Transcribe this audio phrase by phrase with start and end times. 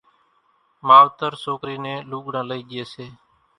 [0.87, 3.05] ماوتر سوڪرِي نين لوڳڙان لئِي ڄي سي